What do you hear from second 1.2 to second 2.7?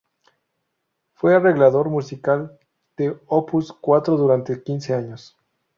arreglador musical